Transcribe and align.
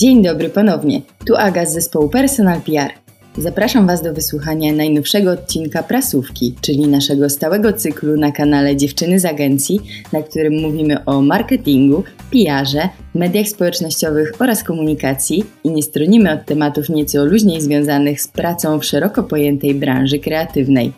Dzień 0.00 0.22
dobry 0.22 0.48
ponownie. 0.48 1.02
Tu 1.26 1.36
Aga 1.36 1.66
z 1.66 1.72
zespołu 1.72 2.08
Personal 2.08 2.60
PR. 2.60 2.90
Zapraszam 3.38 3.86
Was 3.86 4.02
do 4.02 4.14
wysłuchania 4.14 4.72
najnowszego 4.72 5.30
odcinka 5.30 5.82
Prasówki, 5.82 6.54
czyli 6.60 6.88
naszego 6.88 7.30
stałego 7.30 7.72
cyklu 7.72 8.16
na 8.16 8.32
kanale 8.32 8.76
Dziewczyny 8.76 9.20
z 9.20 9.24
Agencji, 9.24 9.80
na 10.12 10.22
którym 10.22 10.60
mówimy 10.60 11.04
o 11.04 11.22
marketingu, 11.22 12.04
PR-ze, 12.30 12.88
mediach 13.14 13.48
społecznościowych 13.48 14.32
oraz 14.38 14.64
komunikacji 14.64 15.44
i 15.64 15.70
nie 15.70 15.82
stronimy 15.82 16.32
od 16.32 16.46
tematów 16.46 16.88
nieco 16.88 17.24
luźniej 17.24 17.60
związanych 17.60 18.20
z 18.20 18.28
pracą 18.28 18.78
w 18.78 18.84
szeroko 18.84 19.22
pojętej 19.22 19.74
branży 19.74 20.18
kreatywnej. 20.18 20.92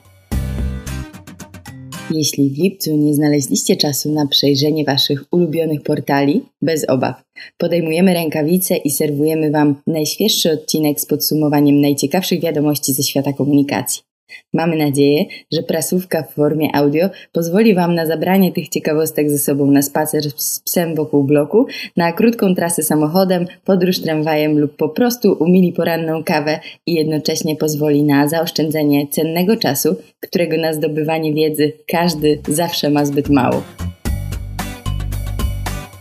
Jeśli 2.11 2.51
w 2.51 2.59
lipcu 2.59 2.97
nie 2.97 3.15
znaleźliście 3.15 3.77
czasu 3.77 4.13
na 4.13 4.27
przejrzenie 4.27 4.85
Waszych 4.85 5.25
ulubionych 5.31 5.83
portali, 5.83 6.43
bez 6.63 6.89
obaw. 6.89 7.23
Podejmujemy 7.59 8.15
rękawice 8.15 8.77
i 8.77 8.91
serwujemy 8.91 9.51
Wam 9.51 9.75
najświeższy 9.87 10.53
odcinek 10.53 11.01
z 11.01 11.07
podsumowaniem 11.07 11.81
najciekawszych 11.81 12.41
wiadomości 12.41 12.93
ze 12.93 13.03
świata 13.03 13.33
komunikacji. 13.33 14.12
Mamy 14.53 14.77
nadzieję, 14.77 15.25
że 15.53 15.63
prasówka 15.63 16.23
w 16.23 16.35
formie 16.35 16.77
audio 16.77 17.09
pozwoli 17.33 17.75
Wam 17.75 17.95
na 17.95 18.07
zabranie 18.07 18.53
tych 18.53 18.69
ciekawostek 18.69 19.31
ze 19.31 19.39
sobą 19.39 19.67
na 19.67 19.83
spacer 19.83 20.23
z 20.37 20.61
psem 20.61 20.95
wokół 20.95 21.25
bloku, 21.25 21.67
na 21.97 22.13
krótką 22.13 22.55
trasę 22.55 22.83
samochodem, 22.83 23.47
podróż 23.65 24.01
tramwajem 24.01 24.59
lub 24.59 24.77
po 24.77 24.89
prostu 24.89 25.33
umili 25.33 25.73
poranną 25.73 26.25
kawę 26.25 26.61
i 26.87 26.95
jednocześnie 26.95 27.57
pozwoli 27.57 28.03
na 28.03 28.29
zaoszczędzenie 28.29 29.07
cennego 29.09 29.57
czasu, 29.57 29.97
którego 30.21 30.57
na 30.57 30.73
zdobywanie 30.73 31.35
wiedzy 31.35 31.73
każdy 31.87 32.39
zawsze 32.49 32.91
ma 32.91 33.05
zbyt 33.05 33.29
mało. 33.29 33.63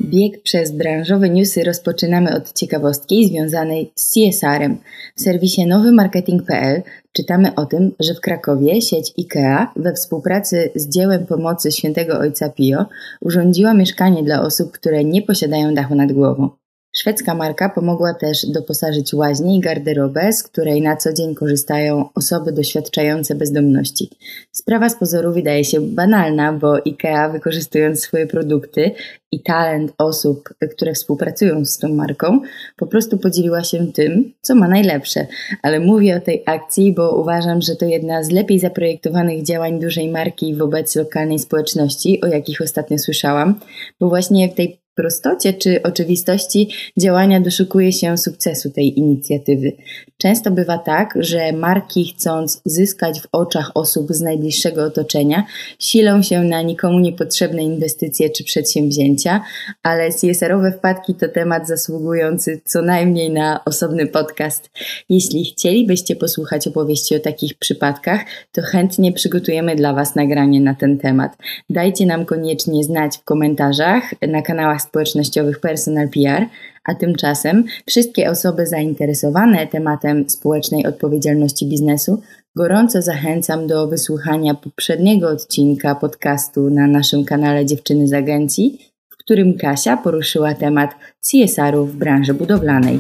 Bieg 0.10 0.44
przez 0.44 0.72
branżowe 0.72 1.30
newsy 1.30 1.64
rozpoczynamy 1.64 2.36
od 2.36 2.54
ciekawostki 2.54 3.28
związanej 3.28 3.92
z 3.96 4.14
CSR-em. 4.14 4.78
W 5.16 5.22
serwisie 5.22 5.66
nowymarketing.pl 5.66 6.82
czytamy 7.12 7.56
o 7.56 7.66
tym, 7.66 7.92
że 8.00 8.14
w 8.14 8.22
Krakowie 8.22 8.82
sieć 8.82 9.14
IKEA 9.20 9.68
we 9.76 9.94
współpracy 9.94 10.70
z 10.76 10.90
dziełem 10.90 11.26
pomocy 11.26 11.72
świętego 11.72 12.20
ojca 12.20 12.50
Pio 12.50 12.86
urządziła 13.22 13.74
mieszkanie 13.74 14.24
dla 14.24 14.42
osób, 14.42 14.72
które 14.72 15.04
nie 15.04 15.22
posiadają 15.22 15.74
dachu 15.74 15.96
nad 15.96 16.12
głową. 16.12 16.61
Szwedzka 16.94 17.36
marka 17.36 17.70
pomogła 17.70 18.14
też 18.14 18.46
doposażyć 18.46 19.14
łaźnię 19.14 19.58
i 19.58 19.60
garderobę, 19.60 20.34
z 20.34 20.44
której 20.44 20.82
na 20.82 20.98
co 20.98 21.14
dzień 21.14 21.36
korzystają 21.36 22.10
osoby 22.16 22.52
doświadczające 22.52 23.36
bezdomności. 23.36 24.10
Sprawa 24.52 24.90
z 24.90 24.96
pozoru 24.96 25.34
wydaje 25.34 25.64
się 25.64 25.82
banalna, 25.82 26.54
bo 26.54 26.74
IKEA 26.74 27.32
wykorzystując 27.32 28.00
swoje 28.00 28.28
produkty 28.28 28.92
i 29.32 29.44
talent 29.44 29.94
osób, 29.98 30.50
które 30.72 30.94
współpracują 30.94 31.66
z 31.66 31.78
tą 31.78 31.90
marką, 31.90 32.42
po 32.78 32.88
prostu 32.88 33.18
podzieliła 33.18 33.64
się 33.64 33.92
tym, 33.92 34.34
co 34.42 34.56
ma 34.56 34.68
najlepsze. 34.68 35.28
Ale 35.62 35.80
mówię 35.80 36.18
o 36.18 36.20
tej 36.20 36.44
akcji, 36.46 36.94
bo 36.94 37.16
uważam, 37.22 37.62
że 37.62 37.76
to 37.76 37.86
jedna 37.86 38.24
z 38.24 38.32
lepiej 38.32 38.60
zaprojektowanych 38.60 39.44
działań 39.44 39.80
dużej 39.80 40.10
marki 40.10 40.56
wobec 40.56 40.96
lokalnej 40.96 41.40
społeczności, 41.40 42.22
o 42.22 42.28
jakich 42.28 42.62
ostatnio 42.62 42.98
słyszałam, 42.98 43.60
bo 44.00 44.10
właśnie 44.10 44.50
w 44.50 44.56
tej 44.56 44.81
prostocie 45.02 45.54
czy 45.54 45.84
oczywistości 45.84 46.70
działania 46.98 47.40
doszukuje 47.40 47.92
się 47.92 48.18
sukcesu 48.18 48.70
tej 48.70 49.00
inicjatywy. 49.00 49.72
Często 50.18 50.52
bywa 50.52 50.78
tak, 50.78 51.14
że 51.20 51.52
marki 51.52 52.06
chcąc 52.06 52.62
zyskać 52.66 53.22
w 53.22 53.28
oczach 53.32 53.72
osób 53.74 54.08
z 54.10 54.22
najbliższego 54.22 54.84
otoczenia, 54.84 55.44
silą 55.80 56.22
się 56.22 56.42
na 56.44 56.62
nikomu 56.62 57.00
niepotrzebne 57.00 57.64
inwestycje 57.64 58.30
czy 58.30 58.44
przedsięwzięcia, 58.44 59.42
ale 59.84 60.10
CSR-owe 60.12 60.72
wpadki 60.72 61.16
to 61.16 61.28
temat 61.28 61.68
zasługujący 61.68 62.62
co 62.66 62.82
najmniej 62.82 63.30
na 63.30 63.64
osobny 63.66 64.08
podcast. 64.08 64.70
Jeśli 65.10 65.46
chcielibyście 65.46 66.16
posłuchać 66.16 66.68
opowieści 66.68 67.16
o 67.16 67.20
takich 67.20 67.54
przypadkach, 67.58 68.22
to 68.52 68.62
chętnie 68.62 69.12
przygotujemy 69.12 69.76
dla 69.76 69.94
Was 69.94 70.16
nagranie 70.16 70.62
na 70.62 70.76
ten 70.76 70.98
temat. 70.98 71.38
Dajcie 71.70 72.06
nam 72.06 72.26
koniecznie 72.26 72.84
znać 72.84 73.18
w 73.18 73.24
komentarzach 73.24 74.04
na 74.28 74.42
kanałach 74.42 74.82
społecznościowych 74.92 75.60
Personal 75.60 76.10
PR, 76.10 76.46
a 76.86 76.96
tymczasem 76.96 77.64
wszystkie 77.86 78.30
osoby 78.30 78.68
zainteresowane 78.68 79.68
tematem 79.68 80.30
społecznej 80.30 80.86
odpowiedzialności 80.86 81.66
biznesu 81.66 82.22
gorąco 82.56 83.02
zachęcam 83.02 83.68
do 83.68 83.88
wysłuchania 83.88 84.54
poprzedniego 84.54 85.30
odcinka 85.30 85.96
podcastu 85.96 86.70
na 86.70 86.88
naszym 86.88 87.26
kanale 87.26 87.66
Dziewczyny 87.66 88.08
z 88.08 88.14
Agencji, 88.14 88.78
w 89.10 89.18
którym 89.18 89.58
Kasia 89.58 89.98
poruszyła 89.98 90.54
temat 90.54 90.92
CSR-u 91.22 91.86
w 91.86 91.96
branży 91.96 92.34
budowlanej. 92.34 93.00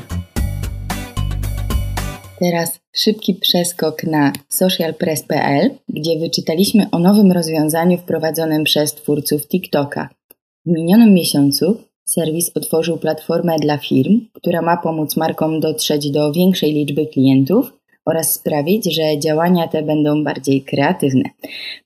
Teraz 2.39 2.79
szybki 2.95 3.35
przeskok 3.35 4.03
na 4.03 4.33
socialpress.pl, 4.49 5.69
gdzie 5.89 6.19
wyczytaliśmy 6.19 6.85
o 6.91 6.99
nowym 6.99 7.31
rozwiązaniu 7.31 7.97
wprowadzonym 7.97 8.63
przez 8.63 8.93
twórców 8.93 9.47
TikToka. 9.47 10.20
W 10.65 10.69
minionym 10.69 11.13
miesiącu 11.13 11.77
serwis 12.05 12.51
otworzył 12.55 12.97
platformę 12.97 13.55
dla 13.61 13.77
firm, 13.77 14.21
która 14.33 14.61
ma 14.61 14.77
pomóc 14.77 15.17
markom 15.17 15.59
dotrzeć 15.59 16.11
do 16.11 16.31
większej 16.31 16.73
liczby 16.73 17.05
klientów 17.05 17.73
oraz 18.05 18.33
sprawić, 18.33 18.95
że 18.95 19.19
działania 19.19 19.67
te 19.67 19.83
będą 19.83 20.23
bardziej 20.23 20.61
kreatywne. 20.61 21.23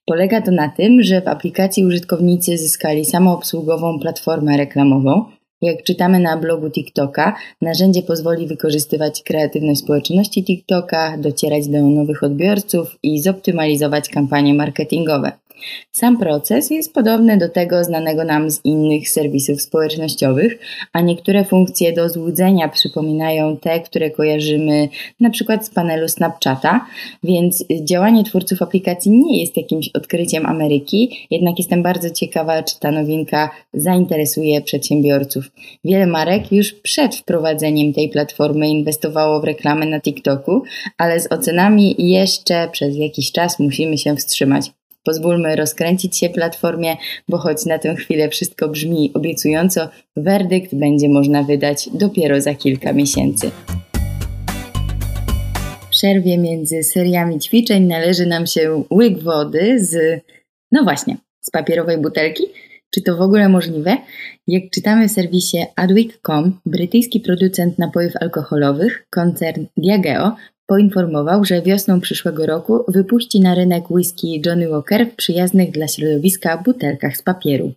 Polega 0.05 0.41
to 0.41 0.51
na 0.51 0.69
tym, 0.69 1.03
że 1.03 1.21
w 1.21 1.27
aplikacji 1.27 1.85
użytkownicy 1.85 2.57
zyskali 2.57 3.05
samoobsługową 3.05 3.99
platformę 3.99 4.57
reklamową. 4.57 5.25
Jak 5.61 5.83
czytamy 5.83 6.19
na 6.19 6.37
blogu 6.37 6.69
TikToka, 6.69 7.35
narzędzie 7.61 8.01
pozwoli 8.01 8.47
wykorzystywać 8.47 9.23
kreatywność 9.23 9.79
społeczności 9.79 10.43
TikToka, 10.43 11.17
docierać 11.17 11.67
do 11.67 11.81
nowych 11.81 12.23
odbiorców 12.23 12.97
i 13.03 13.21
zoptymalizować 13.21 14.09
kampanie 14.09 14.53
marketingowe. 14.53 15.31
Sam 15.91 16.17
proces 16.17 16.69
jest 16.69 16.93
podobny 16.93 17.37
do 17.37 17.49
tego 17.49 17.83
znanego 17.83 18.23
nam 18.23 18.51
z 18.51 18.65
innych 18.65 19.09
serwisów 19.09 19.61
społecznościowych, 19.61 20.59
a 20.93 21.01
niektóre 21.01 21.45
funkcje 21.45 21.93
do 21.93 22.09
złudzenia 22.09 22.69
przypominają 22.69 23.57
te, 23.57 23.79
które 23.79 24.11
kojarzymy 24.11 24.89
na 25.19 25.29
przykład 25.29 25.65
z 25.65 25.69
panelu 25.69 26.07
Snapchata, 26.07 26.85
więc 27.23 27.65
działanie 27.83 28.23
twórców 28.23 28.61
aplikacji 28.61 29.11
nie 29.11 29.41
jest 29.41 29.57
jakimś 29.57 29.89
odkryciem 29.93 30.45
Ameryki, 30.45 31.27
jednak 31.31 31.57
jestem 31.57 31.83
bardzo 31.83 32.09
ciekawa, 32.09 32.63
czy 32.63 32.79
ta 32.79 32.91
nowinka 32.91 33.49
zainteresuje 33.73 34.61
przedsiębiorców. 34.61 35.51
Wiele 35.85 36.07
marek 36.07 36.51
już 36.51 36.73
przed 36.73 37.15
wprowadzeniem 37.15 37.93
tej 37.93 38.09
platformy 38.09 38.69
inwestowało 38.69 39.41
w 39.41 39.43
reklamę 39.43 39.85
na 39.85 40.01
TikToku, 40.01 40.63
ale 40.97 41.19
z 41.19 41.31
ocenami 41.31 41.95
jeszcze 41.97 42.69
przez 42.71 42.95
jakiś 42.95 43.31
czas 43.31 43.59
musimy 43.59 43.97
się 43.97 44.15
wstrzymać. 44.15 44.71
Pozwólmy 45.05 45.55
rozkręcić 45.55 46.17
się 46.17 46.29
platformie, 46.29 46.97
bo 47.29 47.37
choć 47.37 47.65
na 47.65 47.79
tę 47.79 47.95
chwilę 47.95 48.29
wszystko 48.29 48.69
brzmi 48.69 49.11
obiecująco, 49.13 49.89
werdykt 50.15 50.75
będzie 50.75 51.09
można 51.09 51.43
wydać 51.43 51.89
dopiero 51.93 52.41
za 52.41 52.53
kilka 52.53 52.93
miesięcy. 52.93 53.51
Przerwie 55.89 56.37
między 56.37 56.83
seriami 56.83 57.39
ćwiczeń 57.39 57.83
należy 57.83 58.25
nam 58.25 58.47
się 58.47 58.83
łyk 58.91 59.23
wody 59.23 59.85
z, 59.85 60.21
no 60.71 60.83
właśnie, 60.83 61.17
z 61.41 61.51
papierowej 61.51 61.97
butelki. 61.97 62.43
Czy 62.93 63.01
to 63.01 63.17
w 63.17 63.21
ogóle 63.21 63.49
możliwe? 63.49 63.97
Jak 64.47 64.63
czytamy 64.73 65.07
w 65.07 65.11
serwisie 65.11 65.57
adweek.com, 65.75 66.59
brytyjski 66.65 67.19
producent 67.19 67.79
napojów 67.79 68.13
alkoholowych, 68.21 69.07
koncern 69.09 69.65
Diageo, 69.77 70.35
poinformował, 70.67 71.45
że 71.45 71.61
wiosną 71.61 72.01
przyszłego 72.01 72.45
roku 72.45 72.85
wypuści 72.87 73.39
na 73.39 73.55
rynek 73.55 73.91
whisky 73.91 74.41
Johnny 74.45 74.69
Walker 74.69 75.07
w 75.11 75.15
przyjaznych 75.15 75.71
dla 75.71 75.87
środowiska 75.87 76.57
butelkach 76.57 77.17
z 77.17 77.21
papieru. 77.21 77.73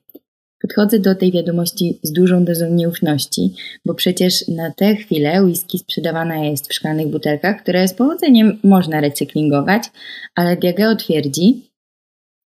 Podchodzę 0.63 0.99
do 0.99 1.15
tej 1.15 1.33
wiadomości 1.33 1.99
z 2.03 2.13
dużą 2.13 2.45
dozą 2.45 2.71
nieufności, 2.71 3.55
bo 3.87 3.95
przecież 3.95 4.49
na 4.49 4.71
tę 4.71 4.97
chwilę 4.97 5.43
whisky 5.43 5.79
sprzedawana 5.79 6.45
jest 6.45 6.71
w 6.71 6.75
szklanych 6.75 7.09
butelkach, 7.09 7.63
które 7.63 7.89
z 7.89 7.95
powodzeniem 7.95 8.59
można 8.65 9.01
recyklingować, 9.01 9.83
ale 10.35 10.57
Diageo 10.57 10.97
twierdzi, 10.97 11.68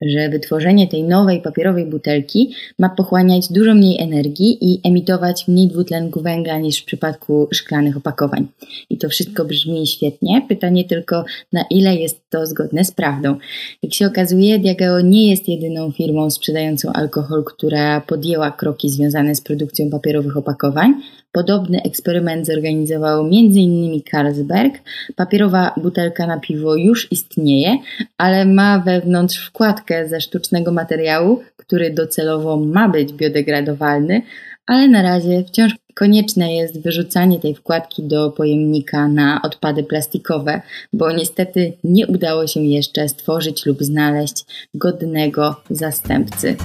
że 0.03 0.29
wytworzenie 0.29 0.89
tej 0.89 1.05
nowej 1.05 1.43
papierowej 1.43 1.87
butelki 1.87 2.55
ma 2.79 2.89
pochłaniać 2.89 3.53
dużo 3.53 3.75
mniej 3.75 4.03
energii 4.03 4.59
i 4.61 4.81
emitować 4.85 5.49
mniej 5.49 5.69
dwutlenku 5.69 6.21
węgla 6.21 6.59
niż 6.59 6.83
w 6.83 6.85
przypadku 6.85 7.49
szklanych 7.53 7.97
opakowań. 7.97 8.47
I 8.91 8.99
to 8.99 9.09
wszystko 9.09 9.45
brzmi 9.45 9.87
świetnie. 9.87 10.43
Pytanie 10.49 10.85
tylko, 10.85 11.25
na 11.53 11.65
ile 11.71 11.97
jest 11.97 12.31
to 12.31 12.47
zgodne 12.47 12.85
z 12.85 12.91
prawdą. 12.91 13.37
Jak 13.83 13.95
się 13.95 14.07
okazuje, 14.07 14.59
Diageo 14.59 15.01
nie 15.01 15.31
jest 15.31 15.49
jedyną 15.49 15.93
firmą 15.93 16.31
sprzedającą 16.31 16.93
alkohol, 16.93 17.45
która 17.45 18.01
podjęła 18.01 18.51
kroki 18.51 18.91
związane 18.91 19.35
z 19.35 19.41
produkcją 19.41 19.91
papierowych 19.91 20.37
opakowań. 20.37 20.95
Podobny 21.33 21.83
eksperyment 21.83 22.47
zorganizował 22.47 23.21
m.in. 23.21 24.03
Carlsberg. 24.11 24.75
Papierowa 25.17 25.75
butelka 25.83 26.27
na 26.27 26.41
piwo 26.41 26.77
już 26.77 27.13
istnieje, 27.13 27.79
ale 28.19 28.45
ma 28.45 28.79
wewnątrz 28.79 29.51
wkładkę 29.87 30.09
ze 30.09 30.21
sztucznego 30.21 30.73
materiału, 30.73 31.43
który 31.57 31.91
docelowo 31.91 32.57
ma 32.57 32.89
być 32.89 33.13
biodegradowalny, 33.13 34.23
ale 34.67 34.89
na 34.89 35.03
razie 35.03 35.45
wciąż 35.45 35.75
konieczne 35.95 36.55
jest 36.55 36.83
wyrzucanie 36.83 37.39
tej 37.39 37.55
wkładki 37.55 38.03
do 38.03 38.31
pojemnika 38.31 39.09
na 39.09 39.41
odpady 39.43 39.85
plastikowe, 39.85 40.61
bo 40.93 41.13
niestety 41.13 41.73
nie 41.85 42.07
udało 42.07 42.47
się 42.47 42.61
jeszcze 42.61 43.09
stworzyć 43.09 43.67
lub 43.67 43.83
znaleźć 43.83 44.45
godnego 44.75 45.57
zastępcy 45.71 46.57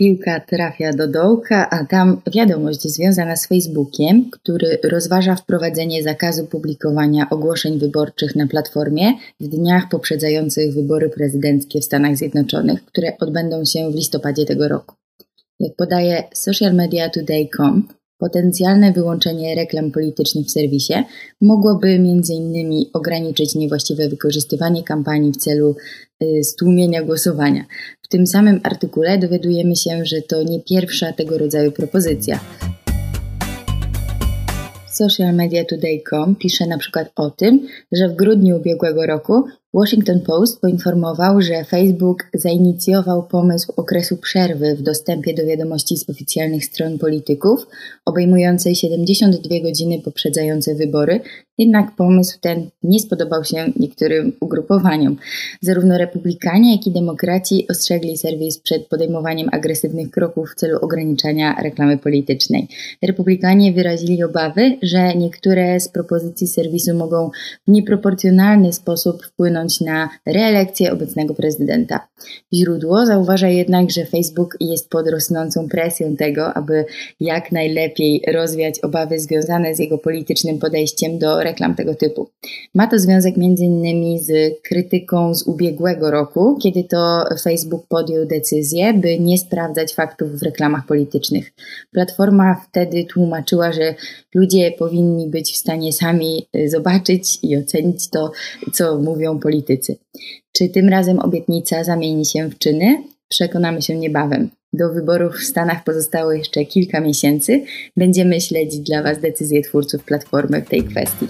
piłka 0.00 0.40
trafia 0.40 0.92
do 0.92 1.08
dołka, 1.08 1.70
a 1.70 1.84
tam 1.84 2.20
wiadomość 2.34 2.82
związana 2.82 3.36
z 3.36 3.46
Facebookiem, 3.46 4.30
który 4.30 4.78
rozważa 4.84 5.36
wprowadzenie 5.36 6.02
zakazu 6.02 6.46
publikowania 6.46 7.30
ogłoszeń 7.30 7.78
wyborczych 7.78 8.36
na 8.36 8.46
platformie 8.46 9.12
w 9.40 9.48
dniach 9.48 9.88
poprzedzających 9.90 10.74
wybory 10.74 11.08
prezydenckie 11.08 11.80
w 11.80 11.84
Stanach 11.84 12.16
Zjednoczonych, 12.16 12.84
które 12.84 13.12
odbędą 13.20 13.64
się 13.64 13.90
w 13.90 13.94
listopadzie 13.94 14.44
tego 14.44 14.68
roku. 14.68 14.94
Jak 15.60 15.76
podaje 15.76 16.24
socialmediatoday.com, 16.34 17.88
Potencjalne 18.20 18.92
wyłączenie 18.92 19.54
reklam 19.54 19.90
politycznych 19.90 20.46
w 20.46 20.50
serwisie 20.50 20.94
mogłoby 21.40 21.88
m.in. 21.88 22.84
ograniczyć 22.92 23.54
niewłaściwe 23.54 24.08
wykorzystywanie 24.08 24.82
kampanii 24.82 25.32
w 25.32 25.36
celu 25.36 25.76
y, 26.22 26.44
stłumienia 26.44 27.02
głosowania. 27.02 27.64
W 28.02 28.08
tym 28.08 28.26
samym 28.26 28.60
artykule 28.62 29.18
dowiadujemy 29.18 29.76
się, 29.76 30.04
że 30.04 30.22
to 30.22 30.42
nie 30.42 30.60
pierwsza 30.60 31.12
tego 31.12 31.38
rodzaju 31.38 31.72
propozycja. 31.72 32.40
SocialMediaToday.com 34.92 36.36
pisze 36.36 36.66
na 36.66 36.78
przykład 36.78 37.10
o 37.16 37.30
tym, 37.30 37.66
że 37.92 38.08
w 38.08 38.16
grudniu 38.16 38.56
ubiegłego 38.56 39.06
roku 39.06 39.44
Washington 39.74 40.20
Post 40.20 40.60
poinformował, 40.60 41.40
że 41.40 41.64
Facebook 41.64 42.24
zainicjował 42.34 43.22
pomysł 43.22 43.72
okresu 43.76 44.16
przerwy 44.16 44.76
w 44.76 44.82
dostępie 44.82 45.34
do 45.34 45.46
wiadomości 45.46 45.96
z 45.96 46.10
oficjalnych 46.10 46.64
stron 46.64 46.98
polityków, 46.98 47.66
obejmującej 48.04 48.74
72 48.74 49.60
godziny 49.62 50.00
poprzedzające 50.04 50.74
wybory, 50.74 51.20
jednak 51.60 51.96
pomysł 51.96 52.38
ten 52.40 52.70
nie 52.82 53.00
spodobał 53.00 53.44
się 53.44 53.72
niektórym 53.76 54.32
ugrupowaniom. 54.40 55.16
Zarówno 55.60 55.98
republikanie, 55.98 56.72
jak 56.76 56.86
i 56.86 56.90
demokraci 56.90 57.66
ostrzegli 57.70 58.18
serwis 58.18 58.58
przed 58.58 58.86
podejmowaniem 58.86 59.48
agresywnych 59.52 60.10
kroków 60.10 60.50
w 60.50 60.54
celu 60.54 60.78
ograniczania 60.80 61.56
reklamy 61.62 61.98
politycznej. 61.98 62.68
Republikanie 63.02 63.72
wyrazili 63.72 64.24
obawy, 64.24 64.78
że 64.82 65.14
niektóre 65.14 65.80
z 65.80 65.88
propozycji 65.88 66.46
serwisu 66.46 66.94
mogą 66.94 67.30
w 67.68 67.70
nieproporcjonalny 67.70 68.72
sposób 68.72 69.24
wpłynąć 69.24 69.80
na 69.80 70.08
reelekcję 70.26 70.92
obecnego 70.92 71.34
prezydenta. 71.34 72.08
Źródło 72.54 73.06
zauważa 73.06 73.48
jednak, 73.48 73.90
że 73.90 74.04
Facebook 74.06 74.56
jest 74.60 74.90
pod 74.90 75.08
rosnącą 75.08 75.68
presją 75.68 76.16
tego, 76.16 76.54
aby 76.54 76.84
jak 77.20 77.52
najlepiej 77.52 78.22
rozwiać 78.32 78.80
obawy 78.80 79.20
związane 79.20 79.74
z 79.74 79.78
jego 79.78 79.98
politycznym 79.98 80.58
podejściem 80.58 81.18
do 81.18 81.42
reklam 81.50 81.74
tego 81.74 81.94
typu. 81.94 82.30
Ma 82.74 82.86
to 82.86 82.98
związek 82.98 83.34
m.in. 83.36 84.18
z 84.18 84.30
krytyką 84.62 85.34
z 85.34 85.42
ubiegłego 85.42 86.10
roku, 86.10 86.58
kiedy 86.62 86.84
to 86.84 87.24
Facebook 87.42 87.86
podjął 87.88 88.26
decyzję, 88.26 88.94
by 88.94 89.18
nie 89.18 89.38
sprawdzać 89.38 89.94
faktów 89.94 90.38
w 90.38 90.42
reklamach 90.42 90.86
politycznych. 90.86 91.52
Platforma 91.92 92.56
wtedy 92.68 93.04
tłumaczyła, 93.04 93.72
że 93.72 93.94
ludzie 94.34 94.72
powinni 94.78 95.28
być 95.28 95.52
w 95.52 95.56
stanie 95.56 95.92
sami 95.92 96.48
zobaczyć 96.66 97.38
i 97.42 97.56
ocenić 97.56 98.10
to, 98.10 98.32
co 98.72 98.98
mówią 98.98 99.38
politycy. 99.38 99.96
Czy 100.52 100.68
tym 100.68 100.88
razem 100.88 101.18
obietnica 101.18 101.84
zamieni 101.84 102.24
się 102.24 102.48
w 102.48 102.58
czyny? 102.58 103.02
Przekonamy 103.28 103.82
się 103.82 103.96
niebawem. 103.96 104.50
Do 104.72 104.92
wyborów 104.92 105.36
w 105.36 105.44
Stanach 105.44 105.84
pozostało 105.84 106.32
jeszcze 106.32 106.64
kilka 106.64 107.00
miesięcy. 107.00 107.64
Będziemy 107.96 108.40
śledzić 108.40 108.80
dla 108.80 109.02
Was 109.02 109.20
decyzje 109.20 109.62
twórców 109.62 110.04
platformy 110.04 110.62
w 110.62 110.68
tej 110.68 110.84
kwestii. 110.84 111.28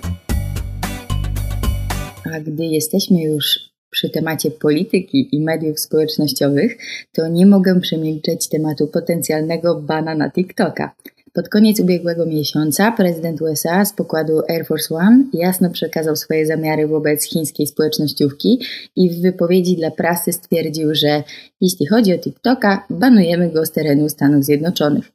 A 2.35 2.41
gdy 2.41 2.65
jesteśmy 2.65 3.23
już 3.23 3.59
przy 3.91 4.11
temacie 4.11 4.51
polityki 4.51 5.29
i 5.33 5.41
mediów 5.41 5.81
społecznościowych, 5.81 6.77
to 7.13 7.29
nie 7.29 7.47
mogę 7.47 7.81
przemilczeć 7.81 8.49
tematu 8.49 8.87
potencjalnego 8.87 9.75
bana 9.75 10.15
na 10.15 10.31
TikToka. 10.31 10.95
Pod 11.33 11.49
koniec 11.49 11.81
ubiegłego 11.81 12.27
miesiąca 12.27 12.93
prezydent 12.93 13.43
USA 13.43 13.85
z 13.85 13.93
pokładu 13.93 14.43
Air 14.49 14.67
Force 14.67 14.95
One 14.95 15.25
jasno 15.33 15.71
przekazał 15.71 16.17
swoje 16.17 16.47
zamiary 16.47 16.87
wobec 16.87 17.25
chińskiej 17.25 17.67
społecznościówki 17.67 18.61
i 18.97 19.11
w 19.11 19.23
wypowiedzi 19.23 19.77
dla 19.77 19.91
prasy 19.91 20.33
stwierdził, 20.33 20.95
że 20.95 21.23
jeśli 21.61 21.87
chodzi 21.87 22.15
o 22.15 22.19
TikToka, 22.19 22.87
banujemy 22.91 23.51
go 23.51 23.67
z 23.67 23.73
terenu 23.73 24.09
Stanów 24.09 24.45
Zjednoczonych. 24.45 25.13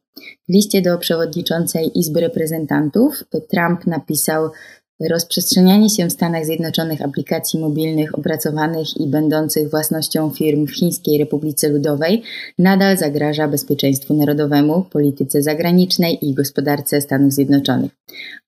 W 0.48 0.52
liście 0.52 0.82
do 0.82 0.98
przewodniczącej 0.98 1.98
Izby 1.98 2.20
Reprezentantów 2.20 3.24
Trump 3.50 3.86
napisał, 3.86 4.50
Rozprzestrzenianie 5.00 5.90
się 5.90 6.06
w 6.06 6.12
Stanach 6.12 6.44
Zjednoczonych 6.44 7.02
aplikacji 7.02 7.60
mobilnych 7.60 8.18
opracowanych 8.18 8.96
i 9.00 9.06
będących 9.06 9.70
własnością 9.70 10.30
firm 10.30 10.66
w 10.66 10.74
Chińskiej 10.74 11.18
Republice 11.18 11.68
Ludowej 11.68 12.22
nadal 12.58 12.98
zagraża 12.98 13.48
bezpieczeństwu 13.48 14.14
narodowemu, 14.14 14.82
polityce 14.82 15.42
zagranicznej 15.42 16.28
i 16.28 16.34
gospodarce 16.34 17.00
Stanów 17.00 17.32
Zjednoczonych. 17.32 17.90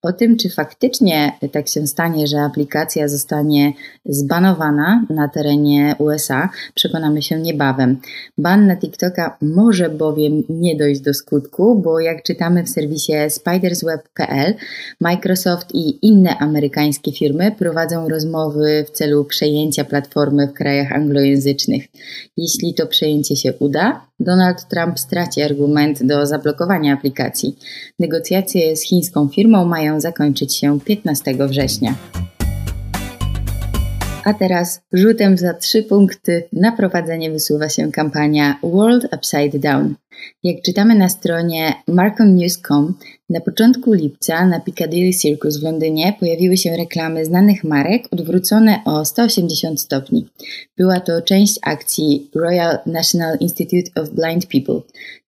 O 0.01 0.13
tym, 0.13 0.37
czy 0.37 0.49
faktycznie 0.49 1.31
tak 1.51 1.67
się 1.67 1.87
stanie, 1.87 2.27
że 2.27 2.41
aplikacja 2.41 3.07
zostanie 3.07 3.73
zbanowana 4.05 5.05
na 5.09 5.27
terenie 5.27 5.95
USA, 5.97 6.49
przekonamy 6.75 7.21
się 7.21 7.39
niebawem. 7.39 7.99
Ban 8.37 8.67
na 8.67 8.77
TikToka 8.77 9.37
może 9.41 9.89
bowiem 9.89 10.43
nie 10.49 10.75
dojść 10.75 11.01
do 11.01 11.13
skutku, 11.13 11.81
bo 11.81 11.99
jak 11.99 12.23
czytamy 12.23 12.63
w 12.63 12.69
serwisie 12.69 13.13
spidersweb.pl, 13.29 14.53
Microsoft 15.01 15.75
i 15.75 16.07
inne 16.07 16.38
amerykańskie 16.39 17.11
firmy 17.11 17.51
prowadzą 17.59 18.09
rozmowy 18.09 18.85
w 18.87 18.91
celu 18.91 19.25
przejęcia 19.25 19.85
platformy 19.85 20.47
w 20.47 20.53
krajach 20.53 20.91
anglojęzycznych. 20.91 21.87
Jeśli 22.37 22.73
to 22.73 22.87
przejęcie 22.87 23.35
się 23.35 23.53
uda, 23.59 24.01
Donald 24.19 24.67
Trump 24.67 24.99
straci 24.99 25.41
argument 25.41 26.03
do 26.03 26.25
zablokowania 26.25 26.93
aplikacji. 26.93 27.55
Negocjacje 27.99 28.75
z 28.75 28.83
chińską 28.83 29.27
firmą 29.27 29.65
mają 29.65 29.99
zakończyć 29.99 30.55
się 30.55 30.79
15 30.79 31.47
września. 31.47 31.95
A 34.29 34.33
teraz 34.33 34.81
rzutem 34.93 35.37
za 35.37 35.53
trzy 35.53 35.83
punkty 35.83 36.43
na 36.53 36.71
prowadzenie 36.71 37.31
wysuwa 37.31 37.69
się 37.69 37.91
kampania 37.91 38.59
World 38.63 39.07
Upside 39.15 39.59
Down. 39.59 39.95
Jak 40.43 40.61
czytamy 40.61 40.95
na 40.95 41.09
stronie 41.09 41.73
marconnews.com, 41.87 42.93
na 43.29 43.41
początku 43.41 43.93
lipca 43.93 44.45
na 44.45 44.59
Piccadilly 44.59 45.13
Circus 45.13 45.57
w 45.57 45.63
Londynie 45.63 46.13
pojawiły 46.19 46.57
się 46.57 46.77
reklamy 46.77 47.25
znanych 47.25 47.63
marek 47.63 48.03
odwrócone 48.11 48.79
o 48.85 49.05
180 49.05 49.81
stopni. 49.81 50.27
Była 50.77 50.99
to 50.99 51.21
część 51.21 51.59
akcji 51.61 52.29
Royal 52.35 52.77
National 52.85 53.37
Institute 53.39 54.01
of 54.01 54.09
Blind 54.09 54.45
People. 54.45 54.81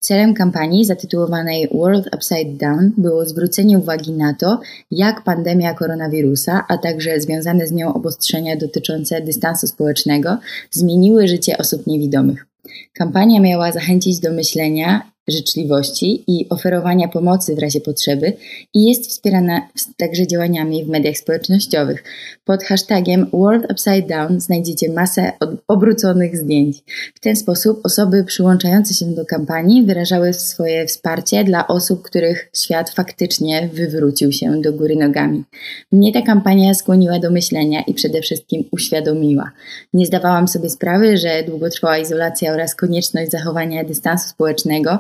Celem 0.06 0.34
kampanii 0.34 0.86
zatytułowanej 0.86 1.68
World 1.72 2.10
Upside 2.16 2.54
Down 2.54 2.92
było 2.98 3.26
zwrócenie 3.26 3.80
uwagi 3.80 4.12
na 4.12 4.34
to, 4.34 4.60
jak 4.92 5.24
pandemia 5.24 5.74
koronawirusa, 5.74 6.66
a 6.68 6.78
także 6.78 7.22
związane 7.22 7.68
z 7.68 7.72
nią 7.72 7.94
obostrzenia 7.94 8.56
dotyczące 8.56 9.22
dystansu 9.22 9.68
społecznego 9.68 10.38
zmieniły 10.72 11.28
życie 11.28 11.58
osób 11.58 11.88
niewidomych. 11.88 12.46
Kampania 12.94 13.40
miała 13.40 13.72
zachęcić 13.72 14.20
do 14.20 14.32
myślenia 14.32 15.12
życzliwości 15.28 16.24
i 16.28 16.50
oferowania 16.50 17.08
pomocy 17.08 17.56
w 17.56 17.60
razie 17.60 17.82
potrzeby 17.82 18.34
i 18.74 18.86
jest 18.86 19.10
wspierana 19.10 19.62
także 19.98 20.28
działaniami 20.28 20.86
w 20.86 20.90
mediach 20.90 21.18
społecznościowych. 21.18 22.04
Pod 22.46 22.64
hashtagiem 22.64 23.30
World 23.34 23.72
Upside 23.72 24.02
Down 24.02 24.40
znajdziecie 24.40 24.92
masę 24.92 25.32
obróconych 25.68 26.38
zdjęć. 26.38 26.78
W 27.16 27.20
ten 27.20 27.36
sposób 27.36 27.80
osoby 27.84 28.24
przyłączające 28.24 28.94
się 28.94 29.06
do 29.06 29.26
kampanii 29.26 29.84
wyrażały 29.84 30.34
swoje 30.34 30.86
wsparcie 30.86 31.44
dla 31.44 31.68
osób, 31.68 32.02
których 32.02 32.50
świat 32.56 32.90
faktycznie 32.90 33.70
wywrócił 33.74 34.32
się 34.32 34.62
do 34.62 34.74
góry 34.74 34.96
nogami. 34.96 35.44
Mnie 35.92 36.14
ta 36.14 36.22
kampania 36.22 36.74
skłoniła 36.74 37.20
do 37.20 37.32
myślenia 37.32 37.82
i 37.88 37.94
przede 37.94 38.22
wszystkim 38.22 38.64
uświadomiła. 38.72 39.52
Nie 39.94 40.06
zdawałam 40.06 40.48
sobie 40.48 40.70
sprawy, 40.70 41.18
że 41.18 41.44
długotrwała 41.44 41.98
izolacja 41.98 42.54
oraz 42.54 42.76
konieczność 42.76 43.32
zachowania 43.32 43.84
dystansu 43.84 44.30
społecznego 44.30 45.00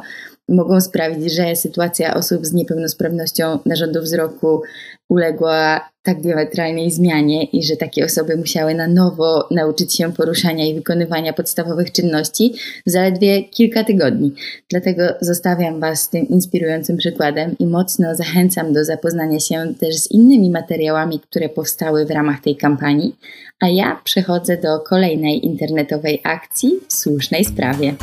mogą 0.50 0.82
sprawić, 0.82 1.34
że 1.34 1.56
sytuacja 1.56 2.14
osób 2.14 2.46
z 2.46 2.54
niepełnosprawnością 2.54 3.60
narządu 3.66 4.02
wzroku 4.02 4.62
uległa 5.10 5.90
tak 6.04 6.22
diametralnej 6.22 6.92
zmianie 6.92 7.44
i 7.44 7.64
że 7.64 7.78
takie 7.78 8.06
osoby 8.06 8.38
musiały 8.38 8.76
na 8.76 8.88
nowo 8.88 9.48
nauczyć 9.52 9.96
się 9.96 10.14
poruszania 10.14 10.66
i 10.66 10.76
wykonywania 10.76 11.34
podstawowych 11.34 11.92
czynności 11.92 12.54
w 12.88 12.92
zaledwie 12.92 13.44
kilka 13.44 13.84
tygodni. 13.84 14.34
Dlatego 14.70 15.04
zostawiam 15.22 15.80
Was 15.80 16.02
z 16.02 16.10
tym 16.10 16.28
inspirującym 16.28 16.98
przykładem 16.98 17.56
i 17.60 17.68
mocno 17.68 18.16
zachęcam 18.16 18.74
do 18.74 18.86
zapoznania 18.86 19.40
się 19.40 19.74
też 19.80 19.96
z 19.96 20.12
innymi 20.12 20.52
materiałami, 20.52 21.20
które 21.20 21.50
powstały 21.50 22.06
w 22.06 22.12
ramach 22.12 22.42
tej 22.42 22.56
kampanii, 22.56 23.16
a 23.60 23.68
ja 23.68 24.02
przechodzę 24.04 24.58
do 24.58 24.80
kolejnej 24.80 25.46
internetowej 25.46 26.22
akcji 26.24 26.80
w 26.88 26.94
słusznej 26.94 27.46
sprawie. 27.46 27.96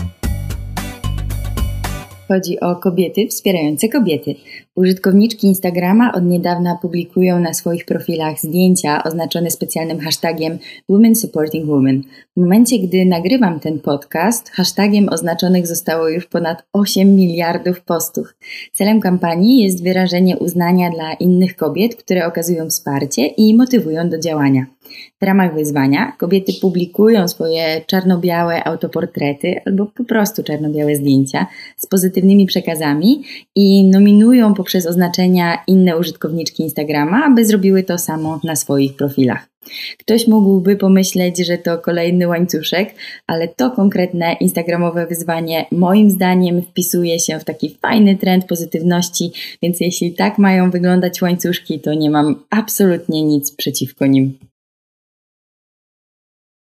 Chodzi 2.29 2.61
o 2.61 2.77
kobiety 2.77 3.29
wspierające 3.29 3.89
kobiety. 3.89 4.35
Użytkowniczki 4.77 5.47
Instagrama 5.47 6.13
od 6.15 6.25
niedawna 6.25 6.79
publikują 6.83 7.41
na 7.41 7.55
swoich 7.55 7.85
profilach 7.85 8.39
zdjęcia 8.41 9.05
oznaczone 9.05 9.51
specjalnym 9.51 10.01
hashtagiem 10.01 10.59
Women 10.89 11.17
Supporting 11.17 11.67
Women. 11.67 12.03
W 12.37 12.41
momencie, 12.41 12.79
gdy 12.79 13.05
nagrywam 13.05 13.61
ten 13.61 13.79
podcast, 13.79 14.51
hashtagiem 14.51 15.09
oznaczonych 15.09 15.67
zostało 15.67 16.09
już 16.09 16.27
ponad 16.27 16.63
8 16.73 17.15
miliardów 17.15 17.81
postów. 17.81 18.35
Celem 18.73 19.01
kampanii 19.01 19.63
jest 19.63 19.83
wyrażenie 19.83 20.39
uznania 20.39 20.91
dla 20.91 21.13
innych 21.13 21.57
kobiet, 21.57 21.97
które 21.97 22.27
okazują 22.27 22.69
wsparcie 22.71 23.27
i 23.27 23.57
motywują 23.57 24.09
do 24.09 24.19
działania. 24.19 24.67
W 25.21 25.25
ramach 25.25 25.55
wyzwania 25.55 26.13
kobiety 26.19 26.53
publikują 26.61 27.29
swoje 27.29 27.81
czarno-białe 27.87 28.65
autoportrety 28.65 29.61
albo 29.67 29.87
po 29.87 30.05
prostu 30.05 30.43
czarno-białe 30.43 30.97
zdjęcia 30.97 31.47
z 31.77 31.87
pozytywnymi 31.87 32.47
przekazami 32.47 33.23
i 33.55 33.85
nominują 33.85 34.55
poprzez 34.63 34.87
oznaczenia 34.87 35.59
inne 35.67 35.99
użytkowniczki 35.99 36.63
Instagrama, 36.63 37.25
aby 37.27 37.45
zrobiły 37.45 37.83
to 37.83 37.99
samo 37.99 38.41
na 38.45 38.57
swoich 38.57 38.97
profilach. 38.97 39.49
Ktoś 39.99 40.27
mógłby 40.27 40.77
pomyśleć, 40.77 41.47
że 41.47 41.59
to 41.59 41.79
kolejny 41.79 42.29
łańcuszek, 42.29 42.95
ale 43.27 43.49
to 43.49 43.71
konkretne 43.71 44.33
Instagramowe 44.33 45.07
wyzwanie 45.07 45.67
moim 45.73 46.11
zdaniem 46.11 46.63
wpisuje 46.63 47.21
się 47.21 47.39
w 47.39 47.45
taki 47.45 47.79
fajny 47.83 48.17
trend 48.17 48.45
pozytywności, 48.45 49.33
więc 49.63 49.81
jeśli 49.81 50.15
tak 50.15 50.39
mają 50.39 50.71
wyglądać 50.71 51.23
łańcuszki, 51.23 51.81
to 51.81 51.95
nie 51.95 52.11
mam 52.11 52.45
absolutnie 52.51 53.23
nic 53.23 53.57
przeciwko 53.57 54.07
nim. 54.07 54.39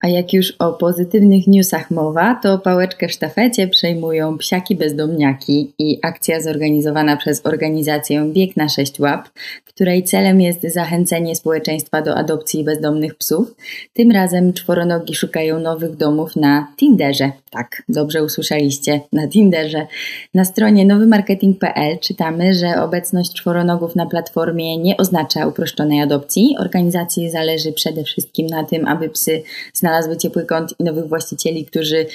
A 0.06 0.08
jak 0.08 0.34
już 0.34 0.52
o 0.60 0.74
pozytywnych 0.74 1.48
newsach 1.48 1.92
mowa, 1.92 2.40
to 2.44 2.60
pałeczkę 2.60 3.08
w 3.08 3.12
sztafecie 3.12 3.68
przejmują 3.68 4.38
psiaki 4.38 4.76
bezdomniaki 4.76 5.74
i 5.80 6.00
akcja 6.02 6.42
zorganizowana 6.42 7.18
przez 7.18 7.46
organizację 7.46 8.32
Bieg 8.34 8.58
na 8.58 8.70
6 8.70 9.00
łap, 9.00 9.30
której 9.75 10.03
celem 10.03 10.41
jest 10.41 10.62
zachęcenie 10.62 11.36
społeczeństwa 11.36 12.01
do 12.01 12.15
adopcji 12.15 12.63
bezdomnych 12.63 13.15
psów. 13.15 13.55
Tym 13.94 14.12
razem 14.12 14.53
czworonogi 14.53 15.15
szukają 15.15 15.60
nowych 15.60 15.96
domów 15.96 16.36
na 16.36 16.67
Tinderze. 16.77 17.32
Tak, 17.50 17.84
dobrze 17.89 18.24
usłyszeliście, 18.24 19.01
na 19.13 19.27
Tinderze. 19.27 19.88
Na 20.34 20.46
stronie 20.46 20.86
nowymarketing.pl 20.86 22.00
czytamy, 22.00 22.53
że 22.53 22.82
obecność 22.82 23.34
czworonogów 23.34 23.96
na 23.96 24.05
platformie 24.05 24.77
nie 24.77 24.98
oznacza 24.98 25.48
uproszczonej 25.48 26.01
adopcji. 26.01 26.55
Organizacji 26.60 27.29
zależy 27.29 27.74
przede 27.74 28.03
wszystkim 28.03 28.48
na 28.48 28.63
tym, 28.63 28.88
aby 28.88 29.10
psy 29.10 29.44
znalazły 29.74 30.17
ciepły 30.17 30.46
kąt 30.46 30.74
i 30.79 30.84
nowych 30.84 31.08
właścicieli, 31.08 31.65
którzy 31.65 32.05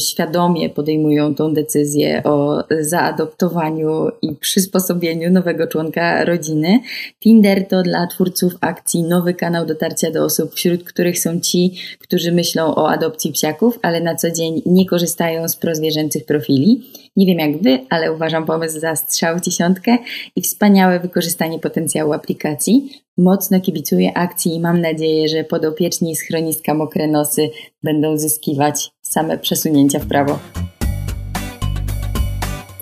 świadomie 0.00 0.70
podejmują 0.70 1.34
tą 1.34 1.54
decyzję 1.54 2.22
o 2.24 2.64
zaadoptowaniu 2.80 4.08
i 4.22 4.34
przysposobieniu 4.34 5.30
nowego 5.30 5.66
członka 5.66 6.24
rodziny. 6.24 6.80
Tinder 7.20 7.68
to 7.68 7.82
dla 7.82 8.06
twórców 8.06 8.52
akcji 8.60 9.02
nowy 9.02 9.34
kanał 9.34 9.66
dotarcia 9.66 10.10
do 10.10 10.24
osób, 10.24 10.54
wśród 10.54 10.84
których 10.84 11.18
są 11.18 11.40
ci, 11.40 11.74
którzy 11.98 12.32
myślą 12.32 12.74
o 12.74 12.90
adopcji 12.90 13.32
psiaków, 13.32 13.78
ale 13.82 14.00
na 14.00 14.14
co 14.14 14.30
dzień 14.30 14.62
nie 14.66 14.86
korzystają 14.86 15.48
z 15.48 15.56
prozwierzęcych 15.56 16.24
profili. 16.24 16.82
Nie 17.16 17.26
wiem 17.26 17.38
jak 17.38 17.62
wy, 17.62 17.78
ale 17.90 18.12
uważam 18.12 18.46
pomysł 18.46 18.80
za 18.80 18.96
strzał 18.96 19.40
dziesiątkę 19.40 19.98
i 20.36 20.42
wspaniałe 20.42 21.00
wykorzystanie 21.00 21.58
potencjału 21.58 22.12
aplikacji. 22.12 23.02
Mocno 23.18 23.60
kibicuję 23.60 24.16
akcji 24.16 24.54
i 24.54 24.60
mam 24.60 24.80
nadzieję, 24.80 25.28
że 25.28 25.44
podopieczni 25.44 26.16
schroniska 26.16 26.74
Mokre 26.74 27.06
Nosy 27.06 27.50
będą 27.82 28.16
zyskiwać 28.16 28.90
same 29.02 29.38
przesunięcia 29.38 29.98
w 29.98 30.06
prawo. 30.06 30.38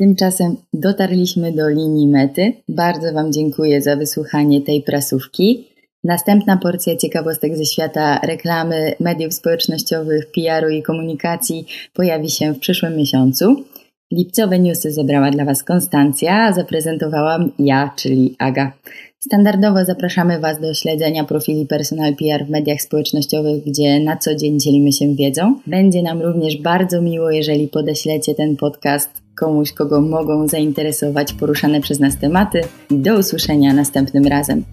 Tymczasem 0.00 0.56
dotarliśmy 0.72 1.52
do 1.52 1.68
linii 1.68 2.08
mety. 2.08 2.52
Bardzo 2.68 3.12
Wam 3.12 3.32
dziękuję 3.32 3.82
za 3.82 3.96
wysłuchanie 3.96 4.60
tej 4.60 4.82
prasówki. 4.82 5.68
Następna 6.04 6.56
porcja 6.56 6.96
ciekawostek 6.96 7.56
ze 7.56 7.64
świata 7.64 8.20
reklamy, 8.24 8.94
mediów 9.00 9.34
społecznościowych, 9.34 10.32
PR-u 10.32 10.68
i 10.68 10.82
komunikacji 10.82 11.66
pojawi 11.94 12.30
się 12.30 12.54
w 12.54 12.58
przyszłym 12.58 12.96
miesiącu. 12.96 13.64
Lipcowe 14.12 14.58
newsy 14.58 14.92
zebrała 14.92 15.30
dla 15.30 15.44
Was 15.44 15.62
Konstancja, 15.62 16.44
a 16.44 16.52
zaprezentowałam 16.52 17.52
ja, 17.58 17.90
czyli 17.96 18.36
Aga. 18.38 18.72
Standardowo 19.18 19.84
zapraszamy 19.84 20.40
Was 20.40 20.60
do 20.60 20.74
śledzenia 20.74 21.24
profili 21.24 21.66
Personal 21.66 22.16
PR 22.16 22.46
w 22.46 22.50
mediach 22.50 22.82
społecznościowych, 22.82 23.64
gdzie 23.64 24.00
na 24.00 24.16
co 24.16 24.34
dzień 24.34 24.60
dzielimy 24.60 24.92
się 24.92 25.14
wiedzą. 25.14 25.60
Będzie 25.66 26.02
nam 26.02 26.22
również 26.22 26.56
bardzo 26.56 27.02
miło, 27.02 27.30
jeżeli 27.30 27.68
podeślecie 27.68 28.34
ten 28.34 28.56
podcast 28.56 29.29
komuś, 29.40 29.72
kogo 29.72 30.00
mogą 30.00 30.48
zainteresować 30.48 31.32
poruszane 31.32 31.80
przez 31.80 32.00
nas 32.00 32.16
tematy. 32.16 32.60
Do 32.90 33.18
usłyszenia 33.18 33.74
następnym 33.74 34.26
razem. 34.26 34.64